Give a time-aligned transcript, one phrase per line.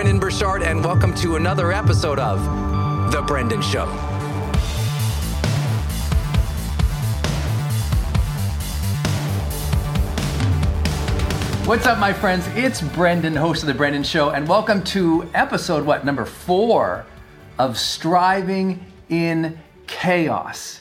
[0.00, 2.42] It's Brendon Burchard, and welcome to another episode of
[3.12, 3.84] The Brendon Show.
[11.66, 12.46] What's up, my friends?
[12.54, 17.04] It's Brendon, host of The Brendon Show, and welcome to episode, what, number four
[17.58, 20.80] of Striving in Chaos.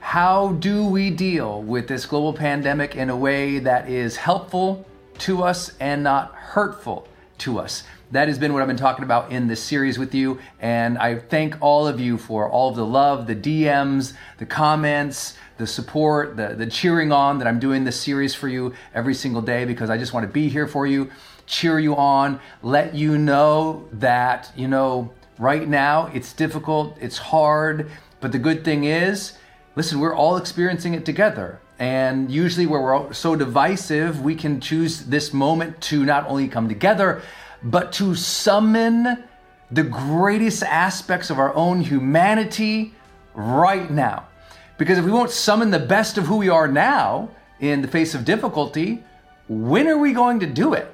[0.00, 4.86] How do we deal with this global pandemic in a way that is helpful
[5.20, 7.84] to us and not hurtful to us.
[8.10, 10.38] That has been what I've been talking about in this series with you.
[10.60, 15.34] And I thank all of you for all of the love, the DMs, the comments,
[15.58, 19.42] the support, the, the cheering on that I'm doing this series for you every single
[19.42, 21.10] day because I just want to be here for you,
[21.46, 27.90] cheer you on, let you know that, you know, right now it's difficult, it's hard,
[28.20, 29.34] but the good thing is,
[29.76, 31.60] listen, we're all experiencing it together.
[31.78, 36.68] And usually, where we're so divisive, we can choose this moment to not only come
[36.68, 37.22] together,
[37.62, 39.24] but to summon
[39.70, 42.94] the greatest aspects of our own humanity
[43.34, 44.26] right now.
[44.76, 47.30] Because if we won't summon the best of who we are now
[47.60, 49.04] in the face of difficulty,
[49.48, 50.92] when are we going to do it?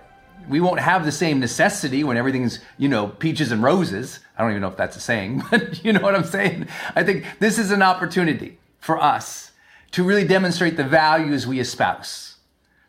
[0.49, 4.21] we won't have the same necessity when everything's, you know, peaches and roses.
[4.37, 6.69] I don't even know if that's a saying, but you know what I'm saying?
[6.95, 9.53] I think this is an opportunity for us
[9.95, 12.39] to really demonstrate the values we espouse.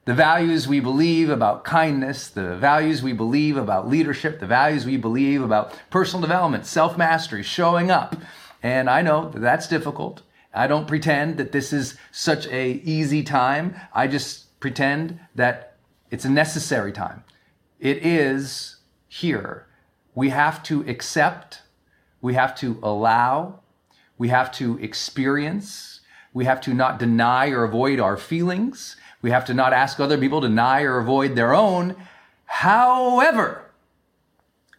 [0.06, 4.98] The values we believe about kindness, the values we believe about leadership, the values we
[4.98, 8.16] believe about personal development, self mastery, showing up.
[8.64, 10.24] And I know that that's difficult.
[10.52, 13.76] I don't pretend that this is such a easy time.
[13.94, 15.78] I just pretend that
[16.10, 17.24] it's a necessary time.
[17.80, 19.68] It is here.
[20.16, 21.62] We have to accept,
[22.20, 23.60] we have to allow,
[24.18, 25.95] we have to experience,
[26.36, 30.18] we have to not deny or avoid our feelings, we have to not ask other
[30.18, 31.96] people to deny or avoid their own.
[32.44, 33.72] However,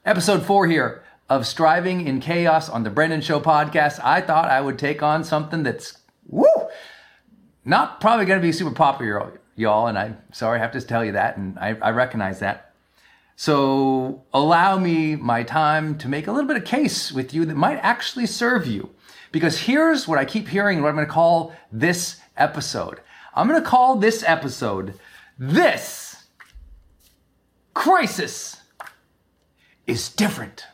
[0.04, 4.60] episode four here of Striving in Chaos on the Brendon Show podcast, I thought I
[4.60, 5.96] would take on something that's,
[6.28, 6.46] woo,
[7.64, 9.86] not probably going to be super popular, y'all.
[9.86, 11.38] And I'm sorry I have to tell you that.
[11.38, 12.74] And I, I recognize that.
[13.34, 17.56] So allow me my time to make a little bit of case with you that
[17.56, 18.90] might actually serve you.
[19.36, 23.02] Because here's what I keep hearing, what I'm going to call this episode.
[23.34, 24.98] I'm going to call this episode
[25.38, 26.24] This
[27.74, 28.62] Crisis
[29.86, 30.64] is Different.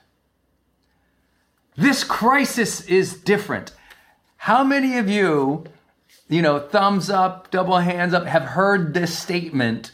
[1.75, 3.73] This crisis is different.
[4.37, 5.65] How many of you,
[6.29, 9.91] you know, thumbs up, double hands up, have heard this statement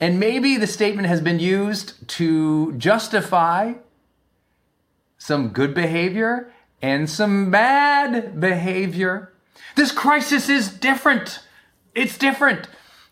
[0.00, 3.74] and maybe the statement has been used to justify
[5.16, 9.32] some good behavior and some bad behavior.
[9.76, 11.40] This crisis is different.
[11.94, 12.68] It's different.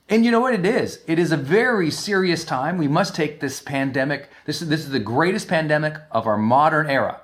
[0.09, 1.01] And you know what it is?
[1.07, 2.79] It is a very serious time.
[2.79, 4.31] We must take this pandemic.
[4.47, 7.21] This is, this is the greatest pandemic of our modern era.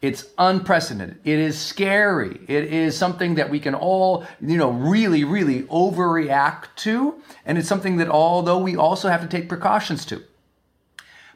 [0.00, 1.18] It's unprecedented.
[1.24, 2.40] It is scary.
[2.46, 7.20] It is something that we can all, you know, really, really overreact to.
[7.44, 10.22] And it's something that although we also have to take precautions to.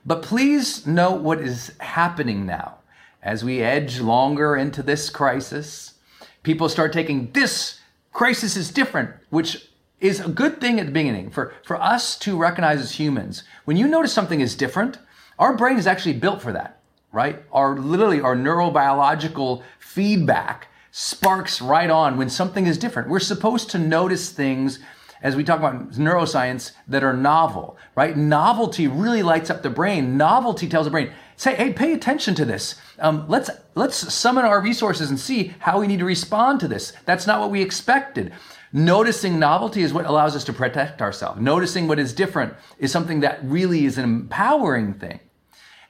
[0.05, 2.77] But please note what is happening now.
[3.23, 5.95] As we edge longer into this crisis,
[6.43, 7.81] people start taking this
[8.13, 9.71] crisis is different, which
[10.01, 13.45] is a good thing at the beginning for, for us to recognize as humans.
[13.65, 14.99] When you notice something is different,
[15.39, 16.83] our brain is actually built for that
[17.13, 17.43] right?
[17.53, 23.09] Our literally our neurobiological feedback sparks right on when something is different.
[23.09, 24.81] We're supposed to notice things
[25.23, 28.17] as we talk about neuroscience that are novel, right?
[28.17, 30.17] Novelty really lights up the brain.
[30.17, 32.77] Novelty tells the brain, say, hey, pay attention to this.
[33.01, 36.93] Um, let's let's summon our resources and see how we need to respond to this.
[37.05, 38.33] That's not what we expected.
[38.73, 41.41] Noticing novelty is what allows us to protect ourselves.
[41.41, 45.21] Noticing what is different is something that really is an empowering thing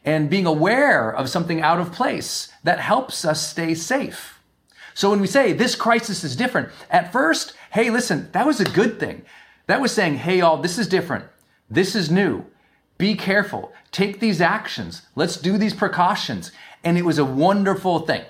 [0.05, 4.41] and being aware of something out of place that helps us stay safe.
[4.95, 8.65] So when we say this crisis is different, at first, hey, listen, that was a
[8.65, 9.23] good thing.
[9.67, 11.27] That was saying, hey, y'all, this is different.
[11.71, 12.45] This is new.
[13.03, 13.73] Be careful.
[13.91, 15.03] Take these actions.
[15.17, 16.53] Let's do these precautions.
[16.85, 18.23] And it was a wonderful thing.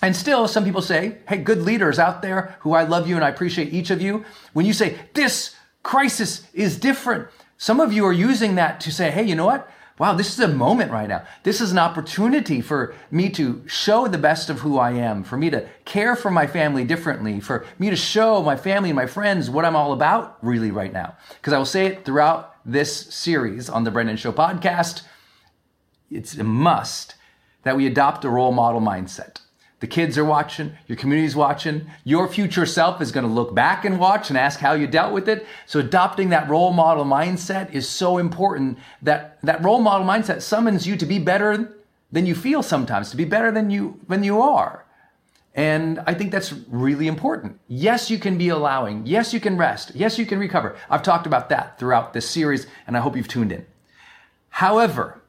[0.00, 3.24] And still, some people say, hey, good leaders out there who I love you and
[3.24, 4.24] I appreciate each of you.
[4.52, 7.26] When you say this crisis is different,
[7.58, 9.68] some of you are using that to say, hey, you know what?
[9.98, 11.24] wow, this is a moment right now.
[11.42, 15.38] This is an opportunity for me to show the best of who I am, for
[15.38, 19.06] me to care for my family differently, for me to show my family and my
[19.06, 21.16] friends what I'm all about really right now.
[21.36, 25.02] Because I will say it throughout this series on the Brendon Show podcast.
[26.10, 27.14] It's a must
[27.62, 29.38] that we adopt a role model mindset.
[29.78, 33.84] The kids are watching, your community's watching, your future self is going to look back
[33.84, 35.46] and watch and ask how you dealt with it.
[35.66, 40.86] So adopting that role model mindset is so important that that role model mindset summons
[40.86, 41.76] you to be better
[42.10, 44.85] than you feel sometimes, to be better than you than you are.
[45.56, 47.58] And I think that's really important.
[47.66, 49.06] Yes, you can be allowing.
[49.06, 49.92] Yes, you can rest.
[49.94, 50.76] Yes, you can recover.
[50.90, 53.64] I've talked about that throughout this series and I hope you've tuned in.
[54.50, 55.22] However,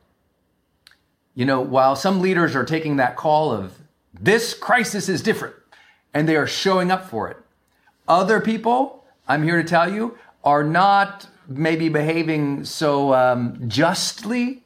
[1.34, 3.74] you know, while some leaders are taking that call of
[4.20, 5.56] this crisis is different
[6.14, 7.38] and they are showing up for it.
[8.06, 14.64] Other people, I'm here to tell you, are not maybe behaving so um, justly.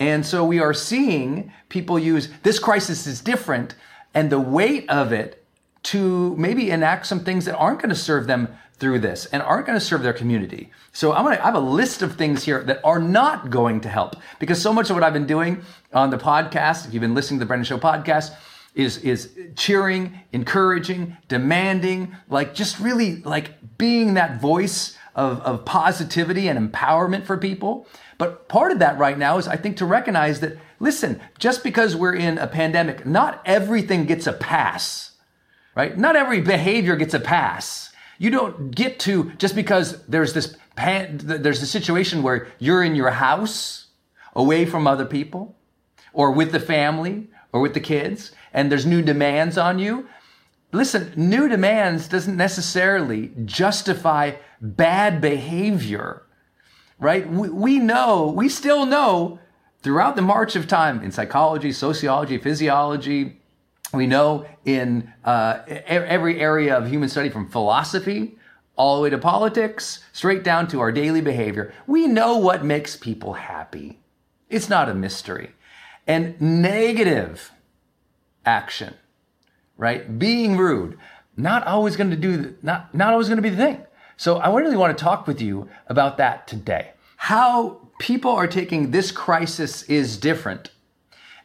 [0.00, 3.74] And so we are seeing people use this crisis is different
[4.14, 5.44] and the weight of it
[5.84, 9.66] to maybe enact some things that aren't going to serve them through this and aren't
[9.66, 10.70] going to serve their community.
[10.92, 13.80] So I'm going to I have a list of things here that are not going
[13.82, 17.00] to help because so much of what I've been doing on the podcast, if you've
[17.00, 18.34] been listening to the Brendon Show podcast,
[18.74, 26.48] is is cheering, encouraging, demanding, like just really like being that voice of, of positivity
[26.48, 27.86] and empowerment for people.
[28.18, 31.96] But part of that right now is I think to recognize that listen, just because
[31.96, 35.12] we're in a pandemic, not everything gets a pass.
[35.74, 35.98] Right?
[35.98, 37.90] Not every behavior gets a pass.
[38.18, 42.94] You don't get to just because there's this pan, there's a situation where you're in
[42.94, 43.86] your house
[44.34, 45.56] away from other people
[46.12, 50.08] or with the family or with the kids and there's new demands on you.
[50.74, 56.22] Listen, new demands doesn't necessarily justify bad behavior,
[56.98, 57.28] right?
[57.28, 59.38] We, we know, we still know
[59.82, 63.40] throughout the march of time in psychology, sociology, physiology,
[63.92, 68.36] we know in uh, every area of human study from philosophy
[68.76, 72.96] all the way to politics, straight down to our daily behavior, we know what makes
[72.96, 74.00] people happy.
[74.50, 75.52] It's not a mystery.
[76.08, 77.52] And negative
[78.44, 78.94] action,
[79.76, 80.18] right?
[80.18, 80.98] Being rude,
[81.36, 83.84] not always going to do, not, not always going to be the thing.
[84.16, 86.92] So I really want to talk with you about that today.
[87.16, 90.70] How people are taking this crisis is different.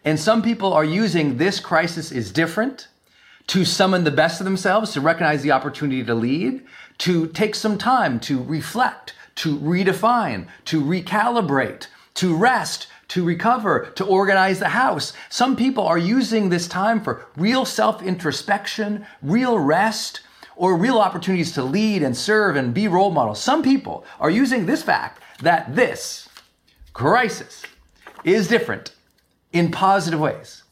[0.05, 2.88] And some people are using this crisis is different
[3.48, 6.63] to summon the best of themselves, to recognize the opportunity to lead,
[7.00, 14.05] to take some time to reflect, to redefine, to recalibrate, to rest, to recover, to
[14.05, 15.13] organize the house.
[15.29, 20.21] Some people are using this time for real self introspection, real rest,
[20.55, 23.41] or real opportunities to lead and serve and be role models.
[23.41, 26.27] Some people are using this fact that this
[26.93, 27.63] crisis
[28.23, 28.93] is different
[29.53, 30.63] in positive ways.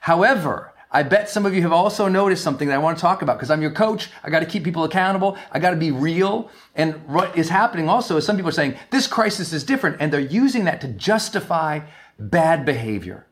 [0.00, 3.22] However, I bet some of you have also noticed something that I want to talk
[3.22, 4.08] about because I'm your coach.
[4.22, 5.36] I got to keep people accountable.
[5.50, 6.50] I got to be real.
[6.74, 10.12] And what is happening also is some people are saying this crisis is different and
[10.12, 11.80] they're using that to justify
[12.18, 13.26] bad behavior,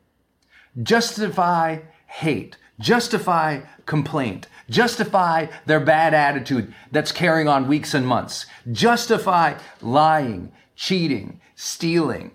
[0.82, 9.54] justify hate, justify complaint, justify their bad attitude that's carrying on weeks and months, justify
[9.80, 12.32] lying, cheating, stealing,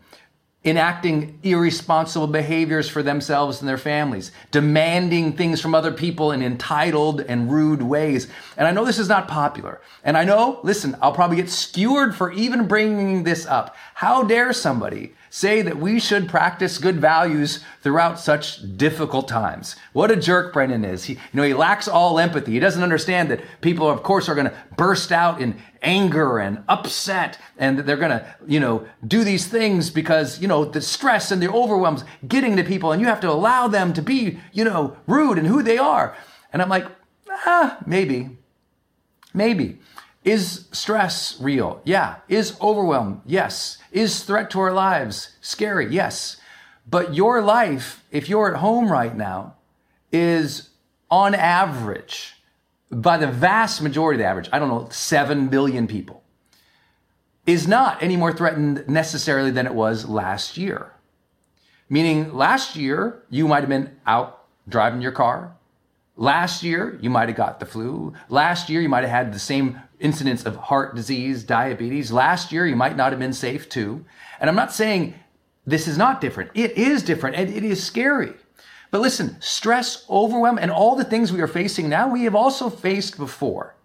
[0.66, 7.22] enacting irresponsible behaviors for themselves and their families, demanding things from other people in entitled
[7.22, 8.28] and rude ways.
[8.58, 9.80] And I know this is not popular.
[10.04, 13.76] And I know, listen, I'll probably get skewered for even bringing this up.
[13.94, 19.76] How dare somebody say that we should practice good values throughout such difficult times.
[19.94, 21.06] What a jerk Brendon is.
[21.06, 22.54] He, you know, he lacks all empathy.
[22.54, 26.64] He doesn't understand that people, of course, are going to burst out in anger and
[26.68, 31.32] upset and they're going to, you know, do these things because, you know, the stress
[31.32, 34.64] and the overwhelms getting to people and you have to allow them to be, you
[34.64, 36.16] know, rude and who they are.
[36.52, 36.88] And I'm like,
[37.30, 38.38] ah, maybe,
[39.34, 39.80] maybe.
[40.24, 41.82] Is stress real?
[41.86, 42.18] Yeah.
[42.28, 43.22] Is overwhelm?
[43.26, 43.78] Yes.
[43.92, 45.88] Is threat to our lives scary?
[45.94, 46.38] Yes.
[46.90, 49.56] But your life, if you're at home right now,
[50.12, 50.70] is
[51.10, 52.36] on average,
[52.92, 56.24] by the vast majority of the average, I don't know, 7 billion people,
[57.46, 60.94] is not any more threatened necessarily than it was last year.
[61.90, 65.56] Meaning, last year, you might have been out driving your car.
[66.20, 68.14] Last year, you might have got the flu.
[68.28, 72.12] Last year, you might have had the same incidence of heart disease, diabetes.
[72.12, 74.04] Last year, you might not have been safe too.
[74.42, 75.14] And I'm not saying
[75.66, 76.52] this is not different.
[76.56, 78.34] It is different and it is scary.
[78.92, 82.70] But listen, stress, overwhelm, and all the things we are facing now, we have also
[82.70, 83.76] faced before,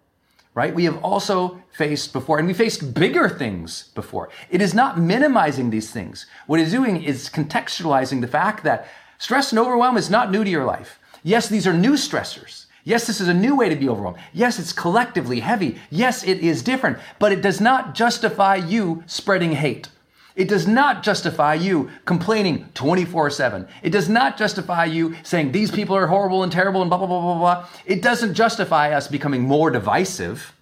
[0.53, 0.75] right?
[0.75, 4.27] We have also faced before, and we faced bigger things before.
[4.49, 6.25] It is not minimizing these things.
[6.47, 8.89] What it is doing is contextualizing the fact that
[9.19, 10.99] stress and overwhelm is not new to your life.
[11.25, 12.67] Yes, these are new stressors.
[12.83, 14.19] Yes, this is a new way to be overwhelmed.
[14.31, 15.79] Yes, it's collectively heavy.
[15.89, 19.89] Yes, it is different, but it does not justify you spreading hate.
[20.35, 23.67] It does not justify you complaining 24 7.
[23.81, 27.07] It does not justify you saying these people are horrible and terrible and blah, blah,
[27.07, 27.67] blah, blah, blah.
[27.87, 30.53] It doesn't justify us becoming more divisive.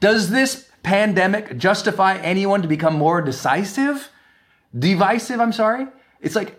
[0.00, 4.08] Does this pandemic justify anyone to become more decisive?
[4.78, 5.88] Divisive, I'm sorry?
[6.22, 6.58] It's like,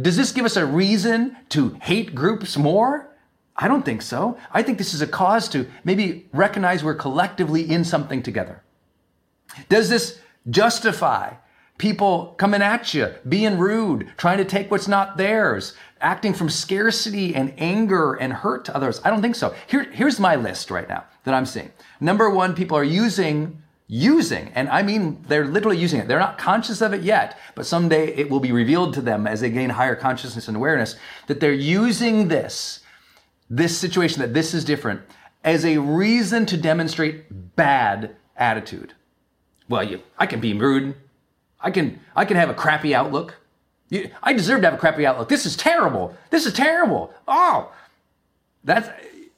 [0.00, 3.08] does this give us a reason to hate groups more?
[3.56, 4.38] I don't think so.
[4.52, 8.62] I think this is a cause to maybe recognize we're collectively in something together.
[9.68, 11.34] Does this justify
[11.76, 17.34] people coming at you, being rude, trying to take what's not theirs, acting from scarcity
[17.34, 19.00] and anger and hurt to others?
[19.04, 19.54] I don't think so.
[19.66, 21.72] Here, here's my list right now that I'm seeing.
[22.00, 26.06] Number one, people are using using, and I mean they're literally using it.
[26.06, 29.40] They're not conscious of it yet, but someday it will be revealed to them as
[29.40, 30.94] they gain higher consciousness and awareness
[31.26, 32.80] that they're using this
[33.50, 35.00] this situation, that this is different,
[35.42, 38.92] as a reason to demonstrate bad attitude.
[39.68, 40.94] Well, you, I can be rude.
[41.60, 43.36] I can, I can have a crappy outlook.
[43.88, 45.28] You, I deserve to have a crappy outlook.
[45.28, 46.14] This is terrible.
[46.30, 47.12] This is terrible.
[47.26, 47.72] Oh,
[48.64, 48.88] that's,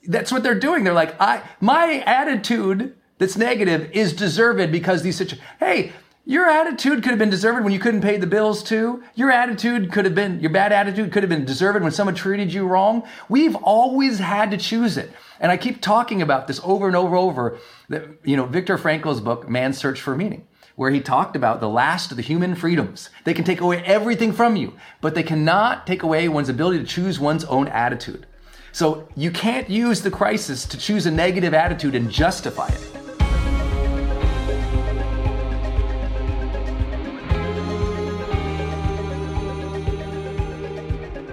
[0.08, 0.84] that's what they're doing.
[0.84, 5.92] They're like, I, my attitude that's negative is deserved because these situations, hey,
[6.26, 9.02] Your attitude could have been deserved when you couldn't pay the bills too.
[9.14, 12.52] Your attitude could have been, your bad attitude could have been deserved when someone treated
[12.52, 13.02] you wrong.
[13.28, 15.10] We've always had to choose it.
[15.40, 17.58] And I keep talking about this over and over and over.
[17.88, 20.46] That, you know, Viktor Frankl's book, Man's Search for Meaning,
[20.76, 23.08] where he talked about the last of the human freedoms.
[23.24, 26.84] They can take away everything from you, but they cannot take away one's ability to
[26.84, 28.26] choose one's own attitude.
[28.72, 33.09] So you can't use the crisis to choose a negative attitude and justify it.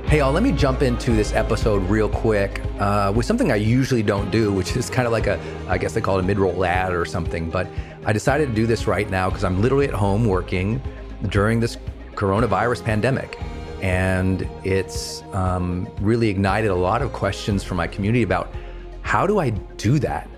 [0.07, 4.01] Hey, y'all, let me jump into this episode real quick uh, with something I usually
[4.01, 5.37] don't do, which is kind of like a,
[5.67, 7.49] I guess they call it a mid roll ad or something.
[7.49, 7.67] But
[8.05, 10.81] I decided to do this right now because I'm literally at home working
[11.27, 11.75] during this
[12.15, 13.37] coronavirus pandemic.
[13.81, 18.55] And it's um, really ignited a lot of questions from my community about
[19.01, 20.29] how do I do that?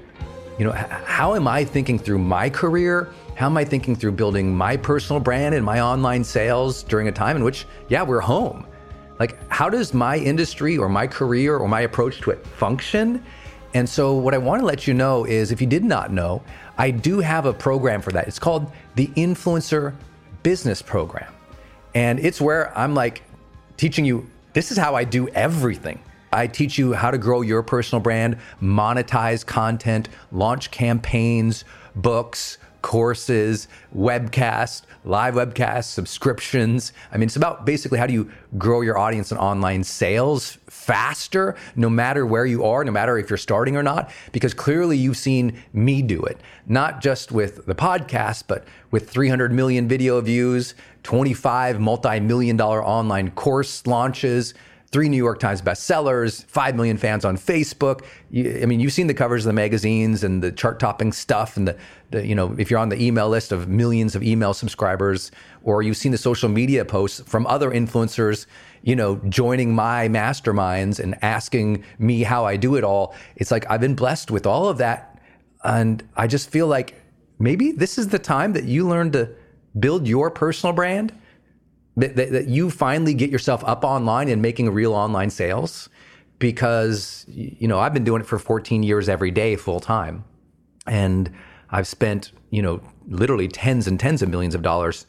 [0.58, 3.14] You know, how am I thinking through my career?
[3.36, 7.12] How am I thinking through building my personal brand and my online sales during a
[7.12, 8.66] time in which, yeah, we're home?
[9.20, 13.24] Like, how does my industry or my career or my approach to it function?
[13.74, 16.42] And so, what I want to let you know is if you did not know,
[16.78, 18.28] I do have a program for that.
[18.28, 19.94] It's called the Influencer
[20.42, 21.32] Business Program.
[21.94, 23.22] And it's where I'm like
[23.78, 26.00] teaching you this is how I do everything.
[26.32, 33.68] I teach you how to grow your personal brand, monetize content, launch campaigns, books, courses,
[33.96, 36.94] webcasts, live webcasts, subscriptions.
[37.12, 41.56] I mean, it's about basically how do you grow your audience and online sales faster,
[41.76, 45.18] no matter where you are, no matter if you're starting or not, because clearly you've
[45.18, 50.76] seen me do it, not just with the podcast, but with 300 million video views,
[51.04, 54.54] 25 multi million dollar online course launches
[54.92, 58.04] three New York Times bestsellers, five million fans on Facebook.
[58.32, 61.68] You, I mean, you've seen the covers of the magazines and the chart-topping stuff, and
[61.68, 61.78] the,
[62.10, 65.32] the, you know, if you're on the email list of millions of email subscribers,
[65.64, 68.48] or you've seen the social media posts from other influencers,
[68.82, 73.14] you know, joining my masterminds and asking me how I do it all.
[73.36, 75.22] It's like I've been blessed with all of that,
[75.64, 76.96] and I just feel like
[77.38, 79.30] maybe this is the time that you learn to
[79.80, 81.14] build your personal brand
[81.98, 85.90] that, that, that you finally get yourself up online and making real online sales
[86.40, 90.24] because you know I've been doing it for 14 years every day full time.
[90.88, 91.32] And
[91.70, 95.06] I've spent you know literally tens and tens of millions of dollars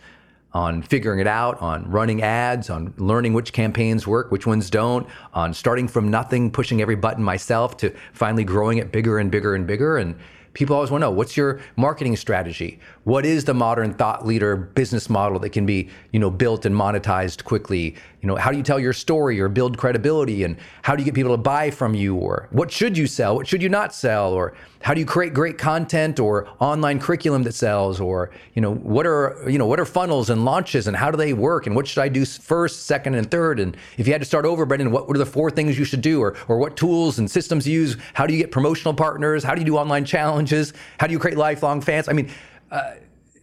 [0.52, 5.06] on figuring it out, on running ads, on learning which campaigns work, which ones don't,
[5.32, 9.54] on starting from nothing, pushing every button myself to finally growing it bigger and bigger
[9.54, 9.96] and bigger.
[9.96, 10.16] And
[10.52, 12.80] People always want to know what's your marketing strategy?
[13.04, 16.74] What is the modern thought leader business model that can be, you know, built and
[16.74, 17.94] monetized quickly?
[18.20, 21.06] You know, how do you tell your story or build credibility and how do you
[21.06, 23.34] get people to buy from you or what should you sell?
[23.34, 24.34] What should you not sell?
[24.34, 28.74] Or how do you create great content or online curriculum that sells or, you know,
[28.74, 31.74] what are, you know, what are funnels and launches and how do they work and
[31.74, 33.58] what should I do first, second and third?
[33.58, 36.02] And if you had to start over, Brendon, what were the four things you should
[36.02, 37.96] do or or what tools and systems you use?
[38.12, 39.42] How do you get promotional partners?
[39.42, 40.74] How do you do online challenges?
[40.98, 42.06] How do you create lifelong fans?
[42.06, 42.30] I mean,
[42.70, 42.92] uh,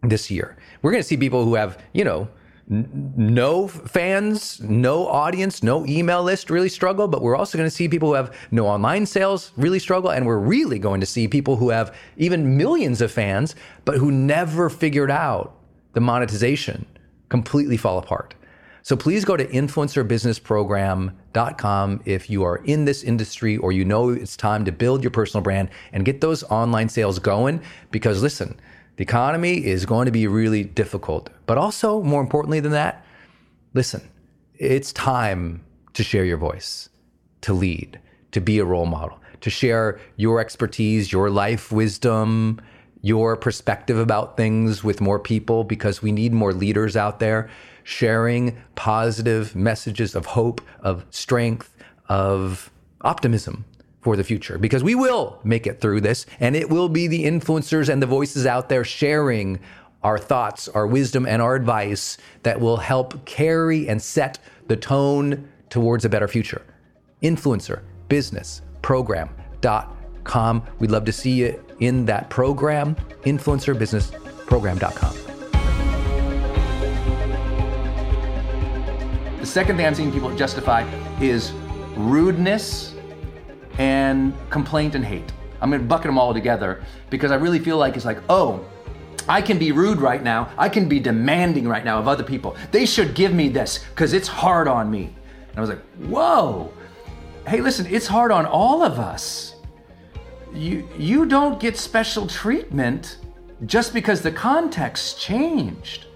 [0.02, 0.58] this year.
[0.82, 2.28] We're going to see people who have, you know,
[2.72, 7.90] no fans, no audience, no email list really struggle, but we're also going to see
[7.90, 10.12] people who have no online sales really struggle.
[10.12, 14.10] And we're really going to see people who have even millions of fans, but who
[14.10, 15.54] never figured out
[15.92, 16.86] the monetization
[17.28, 18.36] completely fall apart.
[18.84, 24.38] So please go to influencerbusinessprogram.com if you are in this industry or you know it's
[24.38, 27.62] time to build your personal brand and get those online sales going.
[27.92, 28.58] Because listen,
[28.98, 31.30] the economy is going to be really difficult.
[31.46, 33.06] But also, more importantly than that,
[33.74, 34.08] listen,
[34.56, 36.90] it's time to share your voice,
[37.42, 38.00] to lead,
[38.32, 42.62] to be a role model, to share your expertise, your life wisdom,
[43.02, 47.50] your perspective about things with more people because we need more leaders out there
[47.84, 51.76] sharing positive messages of hope, of strength,
[52.08, 53.66] of optimism
[54.02, 57.24] for the future because we will make it through this and it will be the
[57.26, 59.60] influencers and the voices out there sharing
[60.04, 65.48] our thoughts, our wisdom, and our advice that will help carry and set the tone
[65.70, 66.64] towards a better future.
[67.22, 70.64] Influencer business program.com.
[70.80, 75.16] We'd love to see you in that program, influencerbusinessprogram.com.
[79.40, 80.84] The second thing I'm seeing people justify
[81.20, 81.52] is
[81.96, 82.91] rudeness
[83.78, 85.32] and complaint and hate.
[85.62, 88.66] I'm gonna bucket them all together because I really feel like it's like, oh,
[89.28, 90.50] I can be rude right now.
[90.58, 92.56] I can be demanding right now of other people.
[92.72, 95.16] They should give me this because it's hard on me.
[95.50, 96.72] And I was like, whoa.
[97.48, 99.56] Hey, listen, it's hard on all of us.
[100.54, 103.18] You, you don't get special treatment
[103.66, 106.08] just because the context changed.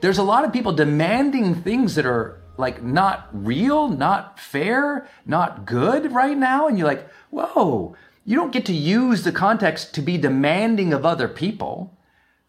[0.00, 5.64] There's a lot of people demanding things that are like not real, not fair, not
[5.64, 6.68] good right now.
[6.68, 11.04] And you're like, whoa, you don't get to use the context to be demanding of
[11.04, 11.96] other people.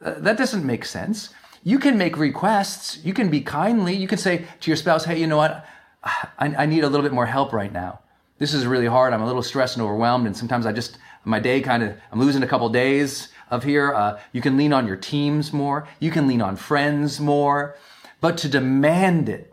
[0.04, 1.30] Uh, that doesn't make sense.
[1.64, 3.00] You can make requests.
[3.04, 3.96] You can be kindly.
[3.96, 5.66] You can say to your spouse, hey, you know what?
[6.04, 8.00] I, I need a little bit more help right now.
[8.38, 9.14] This is really hard.
[9.14, 10.28] I'm a little stressed and overwhelmed.
[10.28, 13.94] And sometimes I just, my day kind of, I'm losing a couple days of here.
[13.94, 15.88] Uh, you can lean on your teams more.
[16.02, 17.78] You can lean on friends more.
[18.20, 19.53] But to demand it,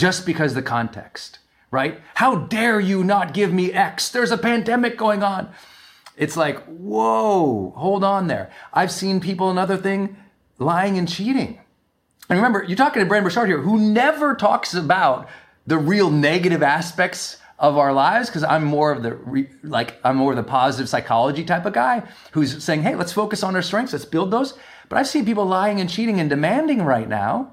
[0.00, 2.00] just because the context, right?
[2.14, 4.08] How dare you not give me X?
[4.08, 5.50] There's a pandemic going on.
[6.16, 8.50] It's like, whoa, hold on there.
[8.72, 10.16] I've seen people, another thing,
[10.58, 11.60] lying and cheating.
[12.30, 15.28] And remember, you're talking to Brendon Burchard here, who never talks about
[15.66, 20.32] the real negative aspects of our lives because I'm more of the like I'm more
[20.32, 23.92] of the positive psychology type of guy who's saying, "Hey, let's focus on our strengths,
[23.92, 24.54] let's build those."
[24.88, 27.52] But I've seen people lying and cheating and demanding right now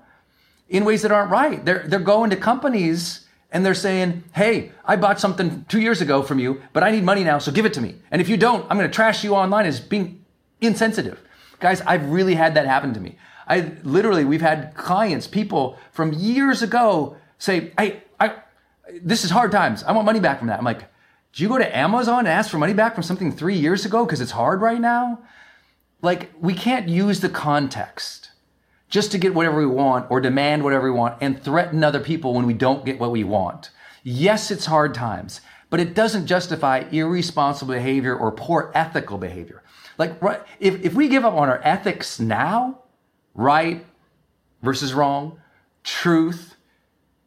[0.70, 1.64] in ways that aren't right.
[1.64, 6.22] They're, they're going to companies and they're saying, Hey, I bought something two years ago
[6.22, 7.96] from you, but I need money now, so give it to me.
[8.12, 10.24] And if you don't, I'm going to trash you online as being
[10.62, 11.20] insensitive.
[11.60, 13.18] Guys, I've really had that happen to me.
[13.48, 18.36] I literally, we've had clients, people from years ago say, Hey, I,
[19.02, 19.84] this is hard times.
[19.84, 20.60] I want money back from that.
[20.60, 20.84] I'm like,
[21.34, 24.06] do you go to Amazon and ask for money back from something three years ago
[24.06, 25.20] because it's hard right now?
[26.02, 28.32] Like, we can't use the context
[28.90, 32.34] just to get whatever we want or demand whatever we want and threaten other people
[32.34, 33.70] when we don't get what we want.
[34.04, 39.64] Yes, it's hard times, but it doesn't justify irresponsible behavior or poor ethical behavior.
[39.98, 42.84] Like, right, if, if we give up on our ethics now,
[43.34, 43.86] right
[44.62, 45.40] versus wrong,
[45.84, 46.56] truth,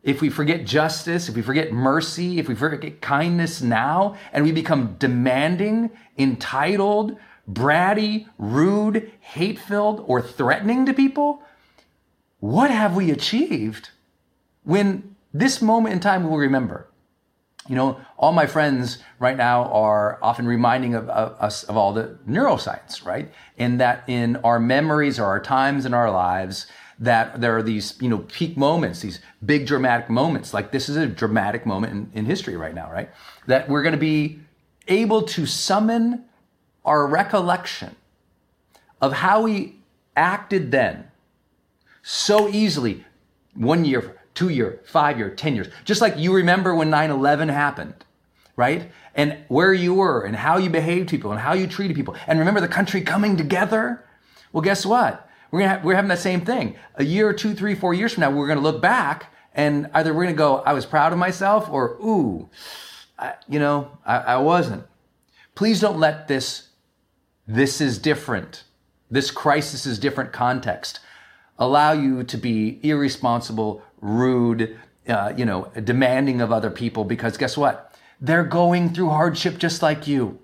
[0.03, 4.53] if we forget justice, if we forget mercy, if we forget kindness now, and we
[4.53, 7.16] become demanding, entitled,
[7.51, 11.42] bratty, rude, hate filled, or threatening to people,
[12.40, 13.90] what have we achieved
[14.64, 16.87] when this moment in time we'll remember?
[17.68, 21.92] You know, all my friends right now are often reminding of, of, us of all
[21.92, 23.31] the neuroscience, right?
[23.59, 26.66] And that in our memories or our times in our lives,
[26.98, 30.53] that there are these, you know, peak moments, these big dramatic moments.
[30.53, 33.11] Like this is a dramatic moment in, in history right now, right?
[33.46, 34.40] That we're going to be
[34.88, 36.24] able to summon
[36.85, 37.94] our recollection
[39.00, 39.76] of how we
[40.16, 41.10] acted then
[42.02, 43.04] so easily
[43.54, 45.68] one year, two year, five year, 10 years.
[45.84, 47.94] Just like you remember when 9 11 happened,
[48.56, 48.90] right?
[49.14, 52.16] And where you were and how you behaved to people and how you treated people.
[52.26, 54.04] And remember the country coming together?
[54.52, 55.28] Well, guess what?
[55.50, 56.76] We're, gonna have, we're having that same thing.
[56.94, 60.14] A year, two, three, four years from now, we're going to look back and either
[60.14, 62.48] we're going to go, I was proud of myself or, ooh,
[63.18, 64.84] I, you know, I, I wasn't.
[65.54, 66.68] Please don't let this,
[67.46, 68.64] this is different,
[69.10, 71.00] this crisis is different context,
[71.61, 77.57] allow you to be irresponsible, rude, uh, you know, demanding of other people because guess
[77.57, 77.94] what?
[78.20, 80.40] They're going through hardship just like you.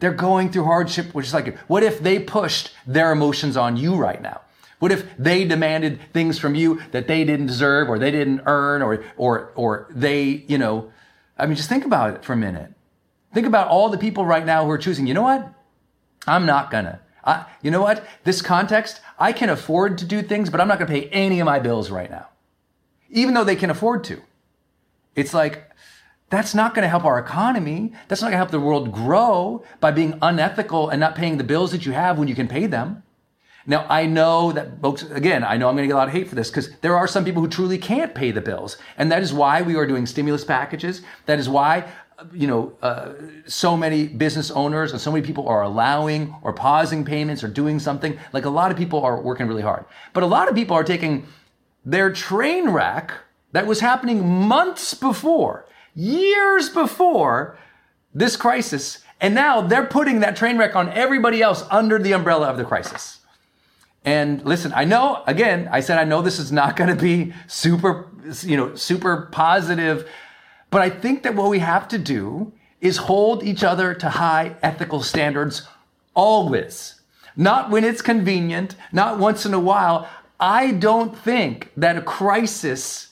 [0.00, 1.58] They're going through hardship just like you.
[1.66, 4.42] What if they pushed their emotions on you right now?
[4.78, 8.82] What if they demanded things from you that they didn't deserve or they didn't earn
[8.82, 10.92] or, or, or they, you know,
[11.38, 12.72] I mean, just think about it for a minute.
[13.32, 15.48] Think about all the people right now who are choosing, you know what?
[16.26, 17.00] I'm not gonna.
[17.24, 18.06] I, you know what?
[18.24, 21.46] This context, I can afford to do things, but I'm not gonna pay any of
[21.46, 22.28] my bills right now.
[23.10, 24.20] Even though they can afford to.
[25.14, 25.70] It's like,
[26.30, 27.92] that's not going to help our economy.
[28.08, 31.44] That's not going to help the world grow by being unethical and not paying the
[31.44, 33.02] bills that you have when you can pay them.
[33.66, 36.14] Now, I know that folks, again, I know I'm going to get a lot of
[36.14, 38.76] hate for this because there are some people who truly can't pay the bills.
[38.98, 41.02] And that is why we are doing stimulus packages.
[41.26, 41.90] That is why,
[42.32, 43.12] you know, uh,
[43.46, 47.78] so many business owners and so many people are allowing or pausing payments or doing
[47.78, 48.18] something.
[48.32, 49.84] Like a lot of people are working really hard.
[50.12, 51.26] But a lot of people are taking
[51.84, 53.12] their train wreck
[53.52, 57.58] that was happening months before years before
[58.14, 58.98] this crisis.
[59.20, 62.64] And now they're putting that train wreck on everybody else under the umbrella of the
[62.64, 63.20] crisis.
[64.04, 67.32] And listen, I know, again, I said, I know this is not going to be
[67.46, 68.08] super,
[68.42, 70.08] you know, super positive,
[70.74, 74.56] but I think that what we have to do is hold each other to high
[74.60, 75.68] ethical standards
[76.14, 77.00] always.
[77.36, 80.08] Not when it's convenient, not once in a while.
[80.40, 83.10] I don't think that a crisis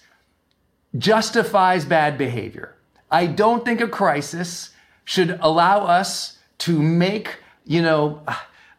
[0.98, 2.74] justifies bad behavior.
[3.12, 4.70] I don't think a crisis
[5.04, 8.22] should allow us to make, you know,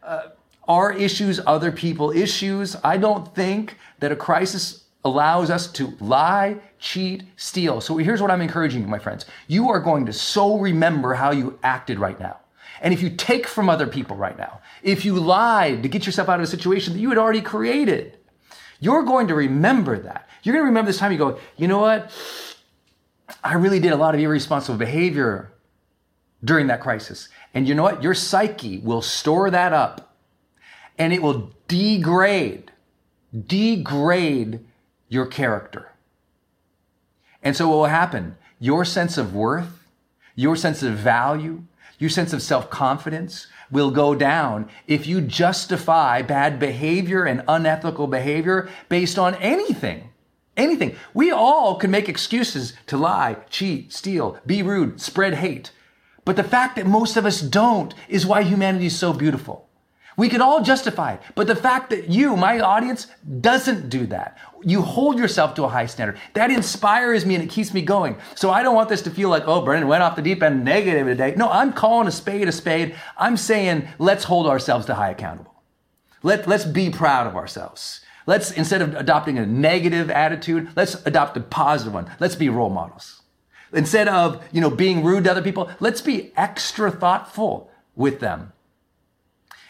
[0.02, 0.28] uh,
[0.68, 2.76] our issues other people issues.
[2.84, 7.80] I don't think that a crisis allows us to lie, cheat, steal.
[7.80, 9.24] So here's what I'm encouraging you, my friends.
[9.48, 12.38] You are going to so remember how you acted right now.
[12.82, 16.28] And if you take from other people right now, if you lied to get yourself
[16.28, 18.18] out of a situation that you had already created,
[18.80, 20.28] you're going to remember that.
[20.42, 22.12] You're going to remember this time you go, you know what?
[23.42, 25.52] I really did a lot of irresponsible behavior
[26.44, 27.30] during that crisis.
[27.54, 28.02] And you know what?
[28.02, 30.14] Your psyche will store that up
[30.98, 32.70] and it will degrade,
[33.46, 34.60] degrade
[35.08, 35.93] your character.
[37.44, 38.36] And so what will happen?
[38.58, 39.86] Your sense of worth,
[40.34, 41.64] your sense of value,
[41.98, 48.06] your sense of self confidence will go down if you justify bad behavior and unethical
[48.06, 50.10] behavior based on anything.
[50.56, 50.96] Anything.
[51.12, 55.72] We all can make excuses to lie, cheat, steal, be rude, spread hate.
[56.24, 59.68] But the fact that most of us don't is why humanity is so beautiful.
[60.16, 63.08] We could all justify it, but the fact that you, my audience,
[63.40, 64.38] doesn't do that.
[64.62, 66.18] You hold yourself to a high standard.
[66.34, 68.16] That inspires me and it keeps me going.
[68.36, 70.64] So I don't want this to feel like, oh, Brendon went off the deep end
[70.64, 71.34] negative today.
[71.36, 72.94] No, I'm calling a spade a spade.
[73.18, 75.54] I'm saying let's hold ourselves to high accountable.
[76.22, 78.00] Let, let's be proud of ourselves.
[78.26, 82.10] Let's, instead of adopting a negative attitude, let's adopt a positive one.
[82.18, 83.20] Let's be role models.
[83.74, 88.53] Instead of, you know, being rude to other people, let's be extra thoughtful with them.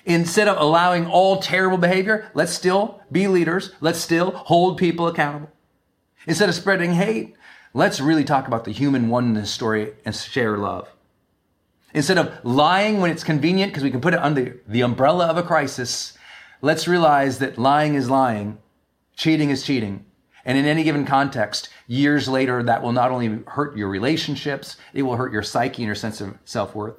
[0.04, 3.72] Instead of allowing all terrible behavior, let's still be leaders.
[3.80, 5.50] Let's still hold people accountable.
[6.26, 7.36] Instead of spreading hate,
[7.72, 10.88] let's really talk about the human oneness story and share love.
[11.94, 15.38] Instead of lying when it's convenient, because we can put it under the umbrella of
[15.38, 16.18] a crisis,
[16.60, 18.58] let's realize that lying is lying,
[19.16, 20.04] cheating is cheating.
[20.44, 25.02] And in any given context, years later, that will not only hurt your relationships, it
[25.02, 26.96] will hurt your psyche and your sense of self worth.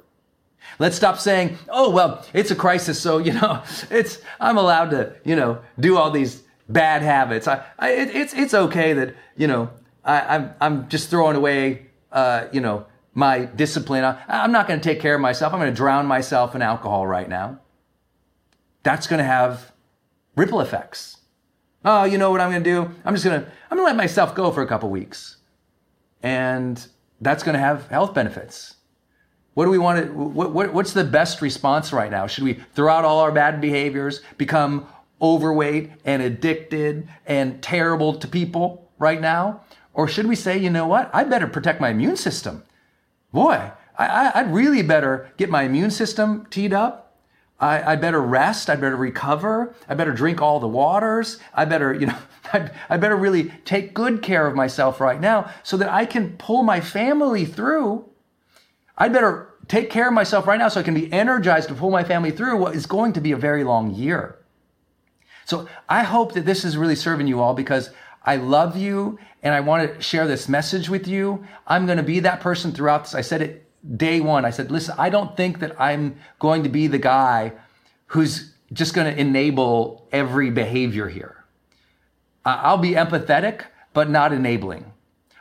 [0.78, 5.16] Let's stop saying, oh, well, it's a crisis, so, you know, it's, I'm allowed to,
[5.24, 7.48] you know, do all these bad habits.
[7.48, 9.70] I, I it, it's, it's okay that, you know,
[10.04, 14.04] I, I'm, I'm just throwing away, uh, you know, my discipline.
[14.04, 15.52] I, I'm not going to take care of myself.
[15.52, 17.60] I'm going to drown myself in alcohol right now
[18.86, 19.72] that's going to have
[20.36, 21.16] ripple effects.
[21.84, 22.94] Oh, you know what I'm going to do?
[23.04, 25.38] I'm just going to I'm going to let myself go for a couple weeks.
[26.22, 26.86] And
[27.20, 28.75] that's going to have health benefits.
[29.56, 32.26] What do we want to what, what, what's the best response right now?
[32.26, 34.86] Should we throw out all our bad behaviors, become
[35.20, 39.62] overweight and addicted and terrible to people right now?
[39.94, 41.10] Or should we say, you know what?
[41.14, 42.64] I better protect my immune system.
[43.32, 47.06] Boy, I, would really better get my immune system teed up
[47.58, 48.68] I, I, better rest.
[48.68, 49.74] I better recover.
[49.88, 51.38] I better drink all the waters.
[51.54, 52.18] I better, you know,
[52.52, 56.36] I, I, better really take good care of myself right now so that I can
[56.36, 58.04] pull my family through.
[58.96, 61.90] I better take care of myself right now so I can be energized to pull
[61.90, 64.38] my family through what is going to be a very long year.
[65.44, 67.90] So I hope that this is really serving you all because
[68.24, 71.46] I love you and I want to share this message with you.
[71.66, 73.14] I'm going to be that person throughout this.
[73.14, 74.44] I said it day one.
[74.44, 77.52] I said, listen, I don't think that I'm going to be the guy
[78.06, 81.44] who's just going to enable every behavior here.
[82.44, 84.92] I'll be empathetic, but not enabling.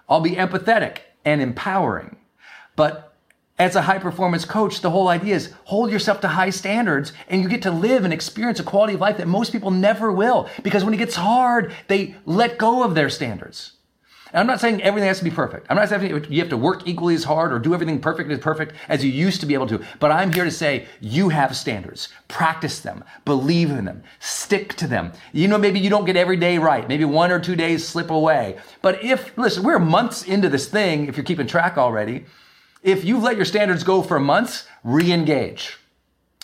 [0.08, 2.18] I'll be empathetic and empowering.
[2.76, 3.05] But
[3.58, 7.42] as a high performance coach, the whole idea is hold yourself to high standards and
[7.42, 10.50] you get to live and experience a quality of life that most people never will.
[10.62, 13.72] Because when it gets hard, they let go of their standards.
[14.34, 15.68] And I'm not saying everything has to be perfect.
[15.70, 18.40] I'm not saying you have to work equally as hard or do everything perfect as
[18.40, 19.82] perfect as you used to be able to.
[20.02, 22.10] But I'm here to say you have standards.
[22.28, 23.06] Practice them.
[23.24, 24.04] Believe in them.
[24.20, 25.14] Stick to them.
[25.32, 26.86] You know, maybe you don't get every day right.
[26.90, 28.58] Maybe one or two days slip away.
[28.82, 32.26] But if, listen, we're months into this thing, if you're keeping track already,
[32.86, 35.78] if you've let your standards go for months, re-engage.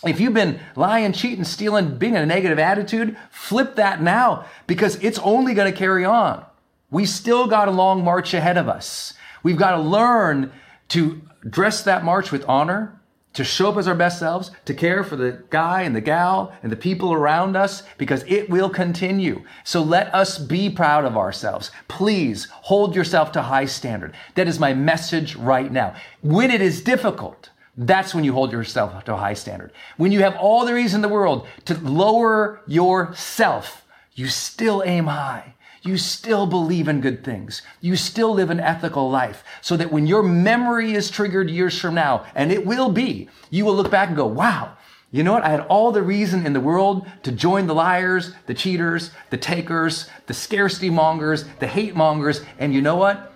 [0.04, 4.96] If you've been lying, cheating, stealing, being in a negative attitude, flip that now because
[4.96, 6.44] it's only going to carry on.
[6.90, 9.14] We still got a long march ahead of us.
[9.44, 10.52] We've got to learn
[10.88, 13.00] to dress that march with honor,
[13.34, 16.52] to show up as our best selves, to care for the guy and the gal
[16.62, 19.42] and the people around us because it will continue.
[19.64, 21.70] So let us be proud of ourselves.
[21.88, 24.14] Please hold yourself to high standard.
[24.34, 25.94] That is my message right now.
[26.22, 29.72] When it is difficult, that's when you hold yourself to a high standard.
[29.96, 35.06] When you have all the reason in the world to lower yourself, you still aim
[35.06, 37.62] high you still believe in good things.
[37.80, 41.94] You still live an ethical life so that when your memory is triggered years from
[41.94, 44.76] now, and it will be, you will look back and go, wow,
[45.10, 45.44] you know what?
[45.44, 49.36] I had all the reason in the world to join the liars, the cheaters, the
[49.36, 52.42] takers, the scarcity mongers, the hate mongers.
[52.58, 53.34] And you know what?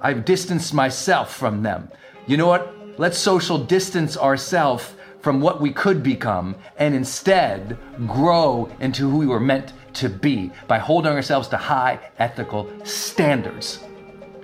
[0.00, 1.88] I've distanced myself from them.
[2.26, 2.74] You know what?
[2.98, 7.78] Let's social distance ourselves from what we could become and instead
[8.08, 13.80] grow into who we were meant to be by holding ourselves to high ethical standards.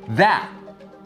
[0.09, 0.51] That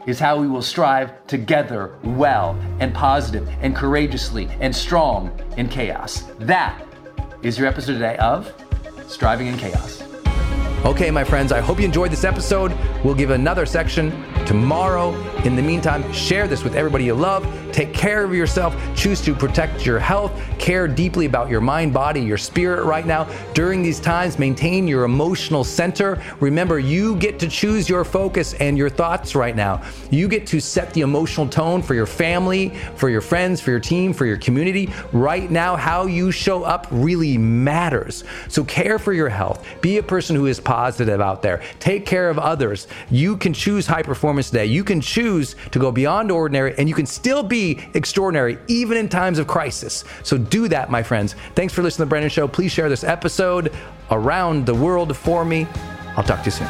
[0.05, 6.23] is how we will strive together well and positive and courageously and strong in chaos.
[6.39, 6.81] That
[7.41, 8.53] is your episode today of
[9.07, 10.03] Striving in Chaos.
[10.85, 12.77] Okay, my friends, I hope you enjoyed this episode.
[13.05, 14.11] We'll give another section
[14.45, 15.13] tomorrow.
[15.43, 17.45] In the meantime, share this with everybody you love.
[17.73, 18.77] Take care of yourself.
[18.95, 20.39] Choose to protect your health.
[20.59, 23.27] Care deeply about your mind, body, your spirit right now.
[23.55, 26.21] During these times, maintain your emotional center.
[26.39, 29.81] Remember, you get to choose your focus and your thoughts right now.
[30.11, 33.79] You get to set the emotional tone for your family, for your friends, for your
[33.79, 34.93] team, for your community.
[35.11, 38.23] Right now, how you show up really matters.
[38.49, 39.65] So care for your health.
[39.81, 41.63] Be a person who is positive out there.
[41.79, 42.87] Take care of others.
[43.09, 44.67] You can choose high performance today.
[44.67, 47.62] You can choose to go beyond ordinary and you can still be
[47.93, 50.03] extraordinary even in times of crisis.
[50.23, 51.35] So do that, my friends.
[51.55, 52.47] Thanks for listening to the Brendon Show.
[52.47, 53.73] Please share this episode
[54.11, 55.67] around the world for me.
[56.15, 56.67] I'll talk to you soon.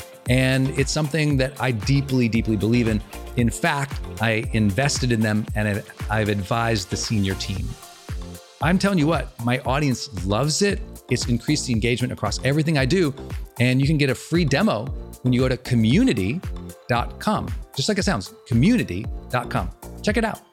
[0.29, 3.01] And it's something that I deeply, deeply believe in.
[3.37, 7.67] In fact, I invested in them and I've advised the senior team.
[8.61, 10.79] I'm telling you what, my audience loves it.
[11.09, 13.13] It's increased the engagement across everything I do.
[13.59, 14.85] And you can get a free demo
[15.23, 17.47] when you go to community.com.
[17.75, 19.71] Just like it sounds, community.com.
[20.03, 20.50] Check it out.